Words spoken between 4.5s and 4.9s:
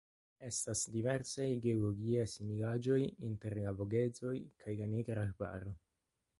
kaj